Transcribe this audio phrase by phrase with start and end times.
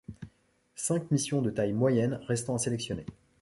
[0.73, 3.05] Cinq missions de taille moyenne restant à sélectionner.